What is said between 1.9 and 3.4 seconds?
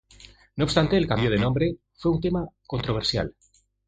fue un tema controversial.